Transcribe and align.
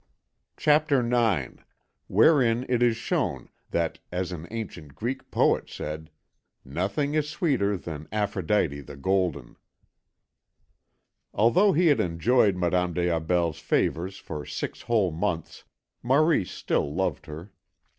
CHAPTER 0.57 1.05
IX 1.07 1.61
WHEREIN 2.07 2.65
IT 2.67 2.81
IS 2.81 2.97
SHOWN 2.97 3.49
THAT, 3.69 3.99
AS 4.11 4.31
AN 4.31 4.47
ANCIENT 4.49 4.95
GREEK 4.95 5.29
POET 5.29 5.69
SAID, 5.69 6.09
"NOTHING 6.65 7.13
IS 7.13 7.29
SWEETER 7.29 7.77
THAN 7.77 8.07
APHRODITE 8.11 8.81
THE 8.87 8.95
GOLDEN" 8.95 9.57
Although 11.35 11.73
he 11.73 11.85
had 11.85 11.99
enjoyed 11.99 12.55
Madame 12.55 12.95
des 12.95 13.11
Aubels' 13.11 13.59
favours 13.61 14.17
for 14.17 14.43
six 14.43 14.81
whole 14.81 15.11
months, 15.11 15.65
Maurice 16.01 16.49
still 16.49 16.91
loved 16.91 17.27
her. 17.27 17.51